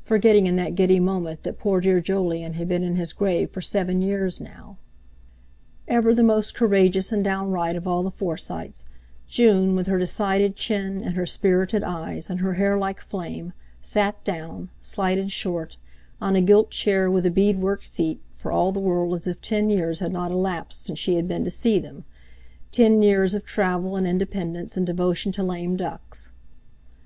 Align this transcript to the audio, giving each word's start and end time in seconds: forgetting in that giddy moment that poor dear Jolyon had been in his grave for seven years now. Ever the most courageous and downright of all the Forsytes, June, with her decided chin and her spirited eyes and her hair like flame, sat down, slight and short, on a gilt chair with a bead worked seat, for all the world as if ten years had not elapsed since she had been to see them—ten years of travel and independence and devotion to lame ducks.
forgetting 0.00 0.46
in 0.46 0.56
that 0.56 0.74
giddy 0.74 0.98
moment 0.98 1.42
that 1.42 1.58
poor 1.58 1.82
dear 1.82 2.00
Jolyon 2.00 2.54
had 2.54 2.66
been 2.66 2.82
in 2.82 2.96
his 2.96 3.12
grave 3.12 3.50
for 3.50 3.60
seven 3.60 4.00
years 4.00 4.40
now. 4.40 4.78
Ever 5.86 6.14
the 6.14 6.22
most 6.22 6.54
courageous 6.54 7.12
and 7.12 7.22
downright 7.22 7.76
of 7.76 7.86
all 7.86 8.02
the 8.02 8.10
Forsytes, 8.10 8.86
June, 9.28 9.74
with 9.76 9.86
her 9.86 9.98
decided 9.98 10.56
chin 10.56 11.02
and 11.04 11.14
her 11.14 11.26
spirited 11.26 11.84
eyes 11.84 12.30
and 12.30 12.40
her 12.40 12.54
hair 12.54 12.78
like 12.78 13.02
flame, 13.02 13.52
sat 13.82 14.24
down, 14.24 14.70
slight 14.80 15.18
and 15.18 15.30
short, 15.30 15.76
on 16.22 16.36
a 16.36 16.40
gilt 16.40 16.70
chair 16.70 17.10
with 17.10 17.26
a 17.26 17.30
bead 17.30 17.60
worked 17.60 17.84
seat, 17.84 18.22
for 18.32 18.50
all 18.50 18.72
the 18.72 18.80
world 18.80 19.14
as 19.14 19.26
if 19.26 19.42
ten 19.42 19.68
years 19.68 19.98
had 19.98 20.10
not 20.10 20.30
elapsed 20.32 20.80
since 20.84 20.98
she 20.98 21.16
had 21.16 21.28
been 21.28 21.44
to 21.44 21.50
see 21.50 21.78
them—ten 21.78 23.02
years 23.02 23.34
of 23.34 23.44
travel 23.44 23.94
and 23.94 24.06
independence 24.06 24.74
and 24.78 24.86
devotion 24.86 25.32
to 25.32 25.42
lame 25.42 25.76
ducks. 25.76 26.32